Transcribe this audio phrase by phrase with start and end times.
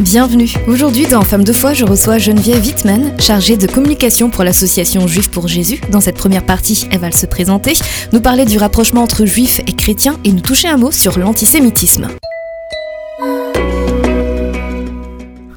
[0.00, 0.48] Bienvenue.
[0.66, 5.30] Aujourd'hui, dans Femme de foi, je reçois Geneviève Wittmann, chargée de communication pour l'association Juifs
[5.30, 5.78] pour Jésus.
[5.90, 7.74] Dans cette première partie, elle va se présenter,
[8.10, 12.08] nous parler du rapprochement entre juifs et chrétiens et nous toucher un mot sur l'antisémitisme.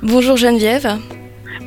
[0.01, 0.97] Bonjour Geneviève.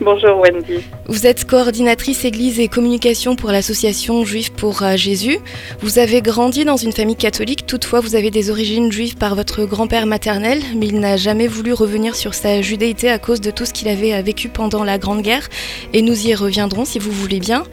[0.01, 0.81] Bonjour Wendy.
[1.07, 5.39] Vous êtes coordinatrice Église et communication pour l'association Juifs pour euh, Jésus.
[5.81, 9.65] Vous avez grandi dans une famille catholique, toutefois vous avez des origines juives par votre
[9.65, 13.65] grand-père maternel, mais il n'a jamais voulu revenir sur sa judéité à cause de tout
[13.65, 15.49] ce qu'il avait euh, vécu pendant la Grande Guerre,
[15.95, 17.65] et nous y reviendrons si vous voulez bien.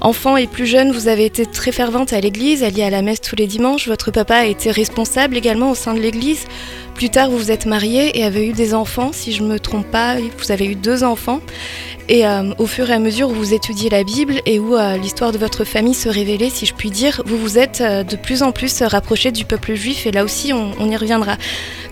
[0.00, 3.20] Enfant et plus jeune, vous avez été très fervente à l'église, alliée à la messe
[3.20, 3.88] tous les dimanches.
[3.88, 6.44] Votre papa a été responsable également au sein de l'église.
[6.94, 9.58] Plus tard, vous vous êtes marié et avez eu des enfants, si je ne me
[9.58, 11.40] trompe pas, vous avez eu deux enfants.
[12.10, 14.96] Et euh, au fur et à mesure où vous étudiez la Bible et où euh,
[14.96, 18.16] l'histoire de votre famille se révélait, si je puis dire, vous vous êtes euh, de
[18.16, 21.36] plus en plus rapproché du peuple juif et là aussi on, y reviendra.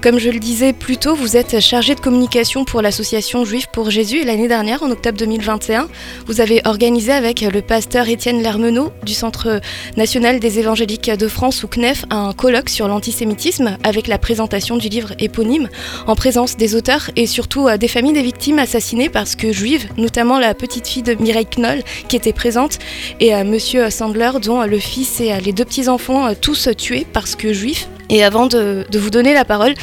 [0.00, 3.90] Comme je le disais plus tôt, vous êtes chargé de communication pour l'association Juif pour
[3.90, 5.88] Jésus et l'année dernière, en octobre 2021,
[6.26, 9.60] vous avez organisé avec le pasteur Étienne Lermenot du Centre
[9.98, 14.88] national des évangéliques de France ou CNEF un colloque sur l'antisémitisme avec la présentation du
[14.88, 15.68] livre éponyme
[16.06, 20.38] en présence des auteurs et surtout des familles des victimes assassinées parce que juives, notamment
[20.38, 22.78] la petite fille de Mireille Knoll qui était présente
[23.18, 26.68] et euh, Monsieur Sandler dont le fils et euh, les deux petits enfants euh, tous
[26.78, 27.88] tués parce que juifs.
[28.08, 29.74] Et avant de, vous donner la parole,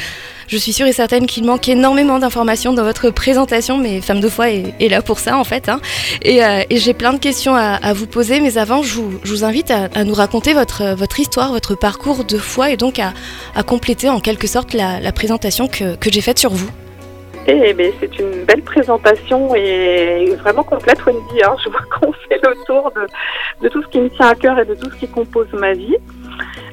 [0.48, 4.30] je suis sûre et certaine qu'il manque énormément d'informations dans votre présentation, mais Femme de
[4.30, 5.68] foi est, là pour ça en fait.
[5.68, 5.78] Hein.
[6.22, 9.70] Et, euh, et j'ai plein de questions à, vous poser, mais avant, je vous, invite
[9.70, 13.12] à, nous raconter votre, votre histoire, votre parcours de foi et donc à,
[13.62, 16.70] compléter en quelque sorte la, présentation que j'ai faite sur vous.
[17.46, 21.42] Eh bien, c'est une belle présentation et vraiment complète, Wendy.
[21.42, 21.54] Hein.
[21.62, 22.90] Je vois qu'on fait le tour
[23.60, 25.74] de, tout ce qui me tient à cœur et de tout ce qui compose ma
[25.74, 25.96] vie.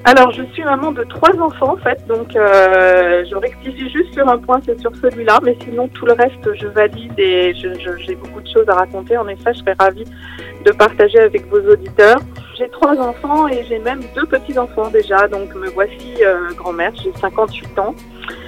[0.06, 4.28] Alors, je suis maman de trois enfants, en fait, donc euh, je rectifie juste sur
[4.28, 8.42] un point, c'est sur celui-là, mais sinon, tout le reste, je valide et j'ai beaucoup
[8.42, 9.18] de choses à raconter.
[9.18, 10.06] En effet, je serais ravie
[10.66, 12.20] de partager avec vos auditeurs.
[12.58, 17.12] J'ai trois enfants et j'ai même deux petits-enfants déjà, donc me voici euh, grand-mère, j'ai
[17.20, 17.94] 58 ans.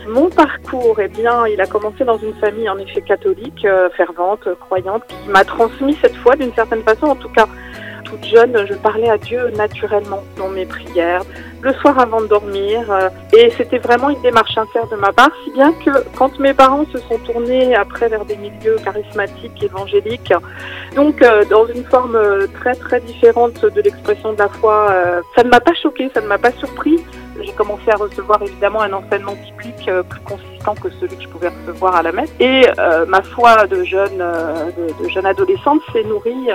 [0.07, 4.47] Mon parcours, eh bien, il a commencé dans une famille en effet catholique, euh, fervente,
[4.59, 7.47] croyante, qui m'a transmis cette foi d'une certaine façon, en tout cas
[8.03, 11.23] toute jeune, je parlais à Dieu naturellement dans mes prières,
[11.61, 12.91] le soir avant de dormir.
[12.91, 16.53] Euh, et c'était vraiment une démarche sincère de ma part, si bien que quand mes
[16.53, 20.33] parents se sont tournés après vers des milieux charismatiques, évangéliques,
[20.95, 22.19] donc euh, dans une forme
[22.59, 24.93] très très différente de l'expression de la foi,
[25.35, 26.99] ça ne m'a pas choqué, ça ne m'a pas surpris
[27.53, 31.49] commencé à recevoir évidemment un enseignement biblique euh, plus consistant que celui que je pouvais
[31.49, 32.31] recevoir à la messe.
[32.39, 34.71] Et euh, ma foi de jeune, euh,
[35.01, 36.47] de, jeune adolescente s'est nourrie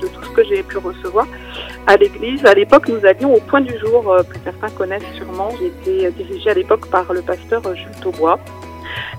[0.00, 1.26] de, tout ce que j'ai pu recevoir
[1.86, 2.44] à l'église.
[2.44, 5.50] À l'époque, nous allions au point du jour, que certains connaissent sûrement.
[5.60, 8.38] J'étais dirigée à l'époque par le pasteur Jules Taubois.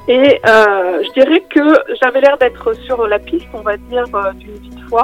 [0.07, 1.61] Et je dirais que
[2.01, 4.05] j'avais l'air d'être sur la piste, on va dire,
[4.35, 5.03] d'une vie de foi.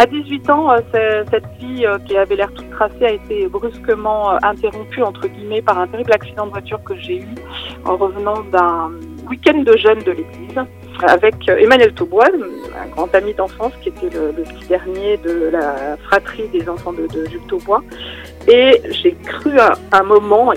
[0.00, 4.30] À 18 ans, euh, cette vie euh, qui avait l'air toute tracée a été brusquement
[4.30, 7.34] euh, interrompue, entre guillemets, par un terrible accident de voiture que j'ai eu
[7.84, 8.92] en revenant d'un
[9.28, 10.60] week-end de jeunes de l'église
[11.02, 12.26] avec Emmanuel Taubois,
[12.80, 17.08] un grand ami d'enfance qui était le, petit dernier de la fratrie des enfants de,
[17.08, 17.82] de Jules Taubois.
[18.46, 20.52] Et j'ai cru à un moment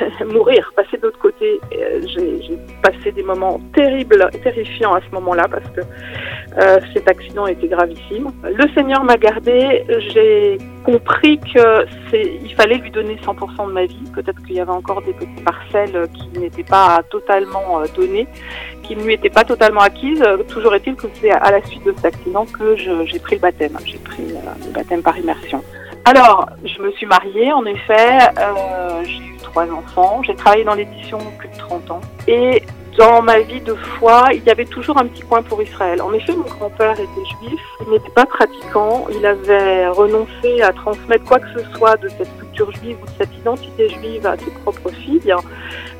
[0.32, 1.60] mourir, passer de l'autre côté.
[1.70, 7.68] J'ai passé des moments terribles, terrifiants à ce moment-là parce que euh, cet accident était
[7.68, 8.30] gravissime.
[8.44, 9.84] Le Seigneur m'a gardé.
[10.12, 14.04] J'ai compris que c'est, il fallait lui donner 100% de ma vie.
[14.14, 18.26] Peut-être qu'il y avait encore des petites parcelles qui n'étaient pas totalement euh, données,
[18.82, 20.22] qui ne lui étaient pas totalement acquises.
[20.48, 23.76] Toujours est-il que c'est à la suite de cet accident que j'ai pris le baptême.
[23.84, 25.62] J'ai pris euh, le baptême par immersion.
[26.06, 31.18] Alors, je me suis mariée, en effet, euh, j'ai trois enfants, j'ai travaillé dans l'édition
[31.38, 32.60] plus de 30 ans, et
[32.98, 36.02] dans ma vie de foi, il y avait toujours un petit coin pour Israël.
[36.02, 41.24] En effet, mon grand-père était juif, il n'était pas pratiquant, il avait renoncé à transmettre
[41.24, 44.50] quoi que ce soit de cette culture juive ou de cette identité juive à ses
[44.62, 45.34] propres filles,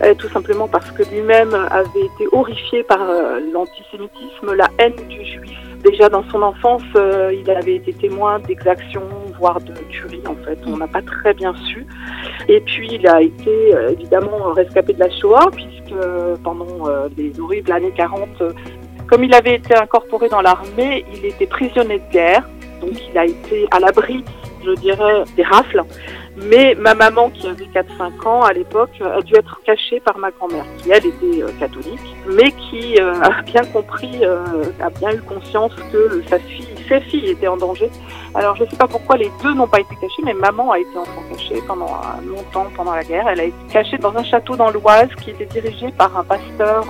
[0.03, 5.25] euh, tout simplement parce que lui-même avait été horrifié par euh, l'antisémitisme, la haine du
[5.25, 5.58] juif.
[5.84, 9.02] Déjà dans son enfance, euh, il avait été témoin d'exactions,
[9.52, 11.87] de tueries en fait, on n'a pas très bien su.
[12.49, 15.94] Et puis il a été euh, évidemment rescapé de la Shoah, puisque
[16.43, 18.43] pendant euh, les horribles années 40,
[19.06, 22.49] comme il avait été incorporé dans l'armée, il était prisonnier de guerre,
[22.81, 24.25] donc il a été à l'abri,
[24.64, 25.85] je dirais, des rafles.
[26.37, 30.31] Mais ma maman, qui avait 4-5 ans à l'époque, a dû être cachée par ma
[30.32, 35.12] grand-mère, qui elle était euh, catholique, mais qui euh, a bien compris, euh, a bien
[35.12, 37.90] eu conscience que sa fille, ses filles étaient en danger.
[38.34, 40.78] Alors je ne sais pas pourquoi les deux n'ont pas été cachés, mais maman a
[40.78, 41.90] été enfant cachée pendant
[42.26, 43.28] longtemps pendant la guerre.
[43.28, 46.84] Elle a été cachée dans un château dans l'Oise qui était dirigé par un pasteur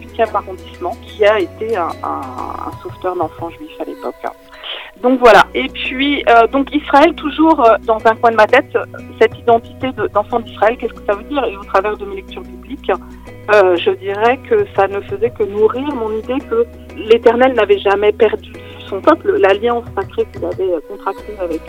[0.00, 4.14] du 5e arrondissement, qui a été un, un sauveteur d'enfants juifs à l'époque.
[5.02, 5.44] Donc voilà.
[5.54, 8.76] Et puis, euh, donc Israël, toujours euh, dans un coin de ma tête,
[9.20, 11.44] cette identité d'enfant d'Israël, qu'est-ce que ça veut dire?
[11.44, 12.90] Et au travers de mes lectures bibliques,
[13.54, 16.66] euh, je dirais que ça ne faisait que nourrir mon idée que
[16.96, 18.52] l'Éternel n'avait jamais perdu
[18.88, 21.60] son peuple, l'alliance sacrée qu'il avait contractée avec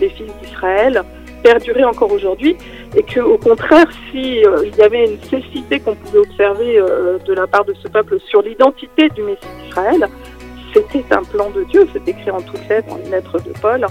[0.00, 1.02] les fils d'Israël
[1.42, 2.56] perdurait encore aujourd'hui
[2.96, 6.82] et que au contraire si il y avait une cécité qu'on pouvait observer
[7.24, 10.08] de la part de ce peuple sur l'identité du Messie d'Israël,
[10.76, 13.86] c'était un plan de Dieu, c'est écrit en toutes lettres, les lettres de Paul.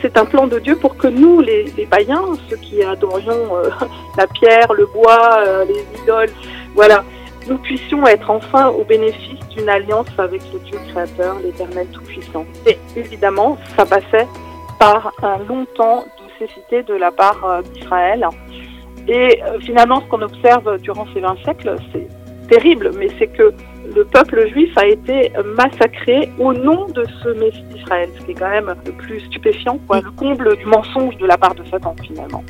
[0.00, 3.68] C'est un plan de Dieu pour que nous, les, païens, ceux qui adorions euh,
[4.18, 6.30] la pierre, le bois, euh, les idoles,
[6.74, 7.04] voilà,
[7.48, 12.46] nous puissions être enfin au bénéfice d'une alliance avec le Dieu créateur, l'éternel tout-puissant.
[12.66, 14.26] Et évidemment, ça passait
[14.78, 18.26] par un long temps de cécité de la part euh, d'Israël.
[19.06, 22.08] Et finalement, ce qu'on observe durant ces 20 siècles, c'est
[22.48, 23.52] terrible, mais c'est que
[23.94, 28.34] le peuple juif a été massacré au nom de ce Messie d'Israël, ce qui est
[28.34, 31.94] quand même le plus stupéfiant, quoi, le comble du mensonge de la part de Satan
[32.02, 32.42] finalement.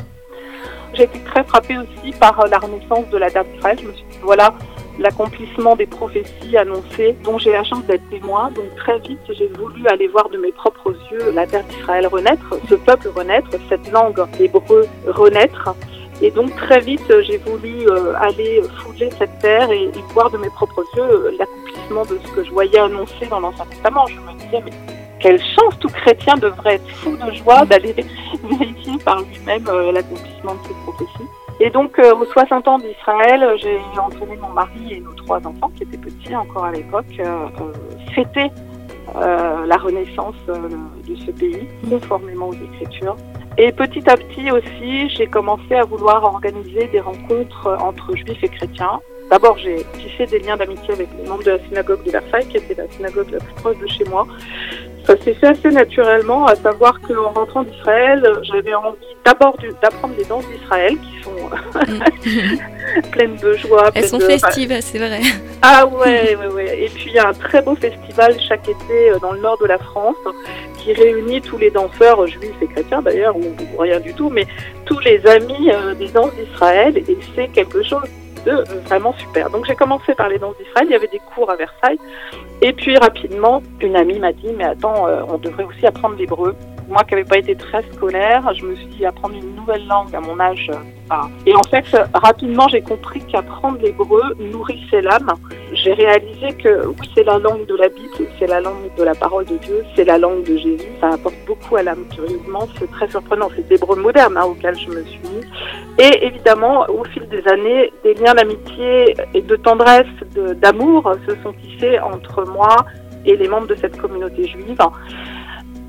[0.94, 3.79] J'ai été très frappée aussi par la renaissance de la date d'Israël.
[3.82, 4.55] Je me suis dit, voilà
[4.99, 8.50] l'accomplissement des prophéties annoncées dont j'ai la chance d'être témoin.
[8.50, 12.55] Donc très vite, j'ai voulu aller voir de mes propres yeux la terre d'Israël renaître,
[12.69, 15.75] ce peuple renaître, cette langue hébreu renaître.
[16.23, 20.50] Et donc très vite, j'ai voulu euh, aller fouler cette terre et, voir de mes
[20.50, 24.06] propres yeux euh, l'accomplissement de ce que je voyais annoncé dans l'Ancien Testament.
[24.06, 24.70] Je me disais, mais
[25.19, 27.93] quelle chance tout chrétien devrait être fou de joie d'aller
[28.44, 31.44] vérifier par lui-même euh, l'accomplissement de ces prophéties.
[31.64, 35.84] Et donc, aux 60 ans d'Israël, j'ai entraîné mon mari et nos trois enfants, qui
[35.84, 37.06] étaient petits encore à l'époque,
[38.14, 38.50] fêter
[39.14, 43.16] la renaissance de ce pays, conformément aux Écritures.
[43.56, 48.49] Et petit à petit aussi, j'ai commencé à vouloir organiser des rencontres entre juifs et
[48.49, 49.00] chrétiens.
[49.31, 52.58] D'abord, j'ai tissé des liens d'amitié avec les membres de la synagogue de Versailles, qui
[52.58, 54.26] était la synagogue la plus proche de chez moi.
[55.06, 60.24] Ça s'est fait assez naturellement, à savoir qu'en rentrant d'Israël, j'avais envie d'abord d'apprendre les
[60.24, 61.50] danses d'Israël, qui sont
[63.10, 63.90] pleines de joie.
[63.94, 65.20] Elles sont festives, c'est vrai.
[65.62, 66.84] Ah ouais, ouais, ouais.
[66.84, 69.58] Et puis il y a un très beau festival chaque été euh, dans le nord
[69.58, 70.16] de la France
[70.78, 74.46] qui réunit tous les danseurs juifs et chrétiens d'ailleurs, ou, rien du tout, mais
[74.84, 76.98] tous les amis euh, des danses d'Israël.
[76.98, 78.04] Et c'est quelque chose
[78.44, 79.48] de euh, vraiment super.
[79.48, 81.98] Donc j'ai commencé par les danses d'Israël, il y avait des cours à Versailles.
[82.60, 86.54] Et puis rapidement, une amie m'a dit, mais attends, on devrait aussi apprendre l'hébreu
[86.88, 90.14] moi qui n'avais pas été très scolaire, je me suis dit apprendre une nouvelle langue
[90.14, 90.70] à mon âge.
[90.70, 91.14] Euh,
[91.46, 91.84] et en fait,
[92.14, 95.32] rapidement, j'ai compris qu'apprendre l'hébreu nourrissait l'âme.
[95.72, 99.14] J'ai réalisé que oui, c'est la langue de la Bible, c'est la langue de la
[99.14, 100.88] parole de Dieu, c'est la langue de Jésus.
[101.00, 102.66] Ça apporte beaucoup à l'âme, curieusement.
[102.78, 103.48] C'est très surprenant.
[103.56, 105.44] C'est l'hébreu moderne hein, auquel je me suis mis.
[105.98, 110.06] Et évidemment, au fil des années, des liens d'amitié et de tendresse,
[110.60, 112.84] d'amour se sont tissés entre moi
[113.25, 114.78] et les membres de cette communauté juive.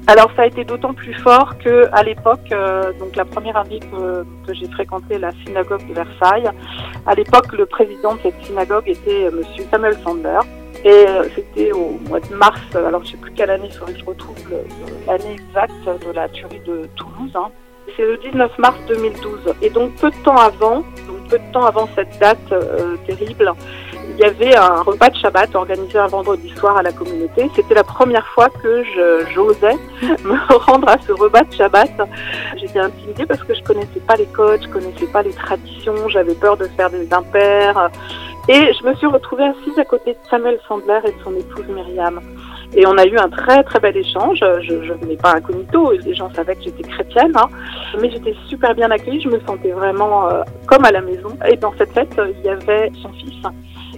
[0.07, 3.80] Alors ça a été d'autant plus fort que à l'époque, euh, donc la première année
[3.80, 6.50] que, que j'ai fréquenté la synagogue de Versailles,
[7.07, 10.40] à l'époque le président de cette synagogue était euh, Monsieur Samuel Sander.
[10.84, 14.06] Et euh, c'était au mois de mars, alors je sais plus quelle année, il je
[14.06, 14.36] retrouve
[15.07, 17.31] l'année exacte de la tuerie de Toulouse.
[17.34, 17.50] Hein.
[17.96, 19.56] C'est le 19 mars 2012.
[19.63, 22.54] Et donc peu de temps avant, donc peu de temps avant cette date
[23.07, 23.52] terrible,
[24.17, 27.49] il y avait un repas de Shabbat organisé un vendredi soir à la communauté.
[27.54, 28.83] C'était la première fois que
[29.33, 29.75] j'osais
[30.23, 31.92] me rendre à ce repas de Shabbat.
[32.56, 36.33] J'étais intimidée parce que je connaissais pas les codes, je connaissais pas les traditions, j'avais
[36.33, 37.90] peur de faire des impairs.
[38.47, 41.66] Et je me suis retrouvée assise à côté de Samuel Sandler et de son épouse
[41.68, 42.21] Myriam.
[42.73, 44.40] Et on a eu un très très bel échange.
[44.40, 47.49] Je, je venais pas incognito, les gens savaient que j'étais chrétienne, hein.
[47.99, 49.19] mais j'étais super bien accueillie.
[49.19, 51.30] Je me sentais vraiment euh, comme à la maison.
[51.49, 53.44] Et dans cette fête, il y avait son fils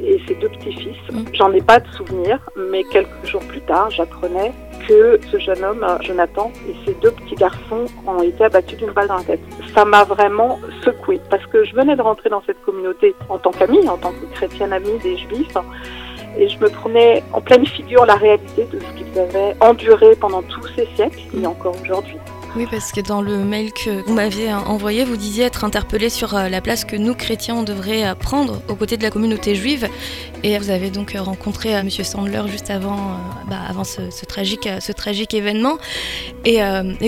[0.08, 0.98] et ses deux petits-fils.
[1.12, 1.24] Mm.
[1.34, 4.54] J'en ai pas de souvenir, mais quelques jours plus tard, j'apprenais
[4.88, 9.08] que ce jeune homme, Jonathan, et ses deux petits garçons ont été abattus d'une balle
[9.08, 9.42] dans la tête.
[9.76, 13.52] Ça m'a vraiment secoué parce que je venais de rentrer dans cette communauté en tant
[13.52, 15.58] qu'amie, en tant que chrétienne amie des juifs.
[16.40, 20.44] Et je me prenais en pleine figure la réalité de ce qu'ils avaient enduré pendant
[20.44, 22.18] tous ces siècles et encore aujourd'hui.
[22.58, 26.36] Oui, parce que dans le mail que vous m'aviez envoyé, vous disiez être interpellé sur
[26.36, 29.54] euh, la place que nous, chrétiens, on devrait euh, prendre aux côtés de la communauté
[29.54, 29.88] juive.
[30.42, 31.88] Et vous avez donc euh, rencontré M.
[31.92, 34.66] Sandler juste avant, bah, avant ce, tragique,
[35.36, 35.78] événement.
[36.46, 36.60] Et,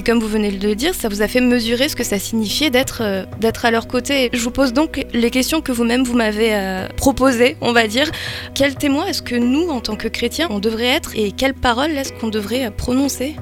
[0.06, 2.70] comme vous venez de le dire, ça vous a fait mesurer ce que ça signifiait
[2.70, 4.30] d'être d'être à leur côté.
[4.32, 8.12] Je vous pose donc les questions que vous-même vous, m'avez proposées, on va dire.
[8.54, 11.92] Quel témoin est-ce que nous, en tant que chrétiens, on devrait être et quelles paroles
[11.92, 13.36] est-ce qu'on devrait prononcer?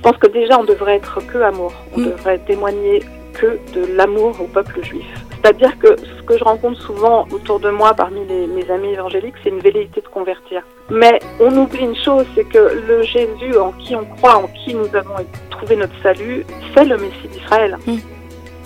[0.00, 1.74] Je pense que déjà on devrait être que amour.
[1.94, 2.04] On mm.
[2.06, 3.02] devrait témoigner
[3.34, 5.04] que de l'amour au peuple juif.
[5.30, 9.50] C'est-à-dire que ce que je rencontre souvent autour de moi parmi mes amis évangéliques, c'est
[9.50, 10.62] une velléité de convertir.
[10.88, 14.74] Mais on oublie une chose, c'est que le Jésus en qui on croit, en qui
[14.74, 15.16] nous avons
[15.50, 17.76] trouvé notre salut, c'est le Messie d'Israël.
[17.86, 17.98] Mm.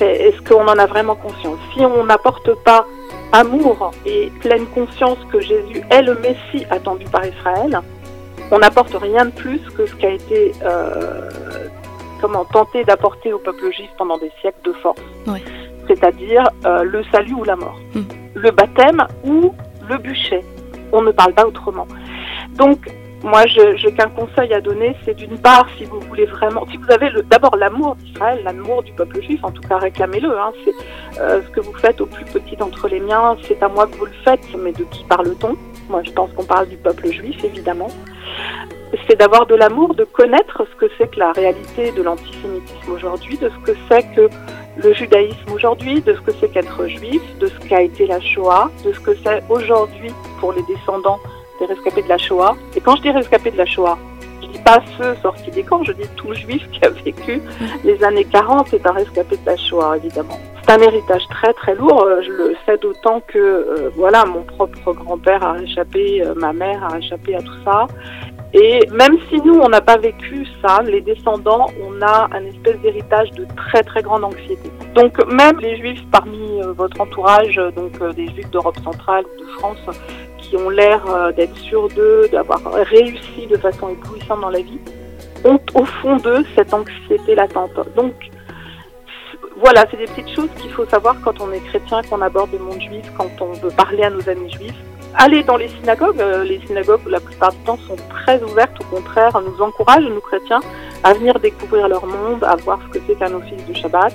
[0.00, 1.58] Est-ce qu'on en a vraiment conscience?
[1.74, 2.86] Si on n'apporte pas
[3.32, 7.80] amour et pleine conscience que Jésus est le Messie attendu par Israël,
[8.50, 11.28] on n'apporte rien de plus que ce qui a été euh,
[12.20, 15.00] comment tenté d'apporter au peuple juif pendant des siècles de force.
[15.86, 18.02] C'est-à-dire euh, le salut ou la mort, hmm.
[18.34, 19.54] le baptême ou
[19.88, 20.40] le bûcher.
[20.92, 21.86] On ne parle pas autrement.
[22.56, 22.90] Donc
[23.24, 26.76] moi, je n'ai qu'un conseil à donner, c'est d'une part, si vous voulez vraiment, si
[26.76, 30.38] vous avez d'abord l'amour d'Israël, l'amour du peuple juif, en tout cas réclamez-le.
[30.38, 30.74] Hein, c'est
[31.22, 33.96] euh, ce que vous faites au plus petit d'entre les miens, c'est à moi que
[33.96, 35.56] vous le faites, mais de qui parle-t-on?
[35.88, 37.88] Moi, je pense qu'on parle du peuple juif, évidemment.
[39.08, 43.38] C'est d'avoir de l'amour, de connaître ce que c'est que la réalité de l'antisémitisme aujourd'hui,
[43.38, 44.28] de ce que c'est que
[44.76, 48.70] le judaïsme aujourd'hui, de ce que c'est qu'être juif, de ce qu'a été la Shoah,
[48.84, 51.20] de ce que c'est aujourd'hui pour les descendants
[51.66, 52.56] des rescapés de la Shoah.
[52.76, 53.98] Et quand je dis rescapés de la Shoah,
[54.42, 57.40] je dis pas ceux sortis des camps, je dis tout juif qui a vécu
[57.84, 60.38] les années 40 est un rescapé de la Shoah, évidemment.
[60.62, 64.42] C'est un héritage très très lourd, euh, je le sais d'autant que euh, voilà, mon
[64.42, 67.86] propre grand-père a échappé, euh, ma mère a échappé à tout ça.
[68.54, 72.78] Et même si nous, on n'a pas vécu ça, les descendants, on a un espèce
[72.80, 74.70] d'héritage de très très grande anxiété.
[74.94, 79.84] Donc même les juifs parmi votre entourage, donc des juifs d'Europe centrale de France,
[80.48, 84.78] qui ont l'air euh, d'être sûrs d'eux, d'avoir réussi de façon éblouissante dans la vie,
[85.44, 87.72] ont au fond d'eux cette anxiété latente.
[87.96, 88.14] Donc,
[89.56, 92.58] voilà, c'est des petites choses qu'il faut savoir quand on est chrétien, qu'on aborde le
[92.58, 94.74] monde juif, quand on veut parler à nos amis juifs.
[95.16, 98.96] Aller dans les synagogues, euh, les synagogues la plupart du temps sont très ouvertes, au
[98.96, 100.60] contraire, nous encouragent, nous chrétiens,
[101.04, 104.12] à venir découvrir leur monde, à voir ce que c'est qu'un office de Shabbat,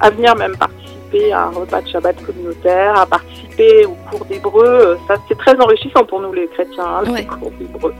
[0.00, 0.83] à venir même participer
[1.32, 4.64] à un repas de Shabbat communautaire, à participer au cours d'hébreu.
[4.64, 7.92] Euh, ça, c'est très enrichissant pour nous les chrétiens, hein, les cours d'hébreu.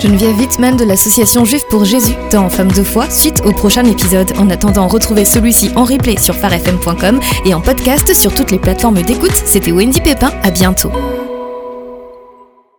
[0.00, 4.32] Geneviève Wittmann de l'association Juif pour Jésus dans Femmes de foi suite au prochain épisode.
[4.38, 9.02] En attendant, retrouvez celui-ci en replay sur farfm.com et en podcast sur toutes les plateformes
[9.02, 9.34] d'écoute.
[9.34, 10.90] C'était Wendy Pépin, à bientôt.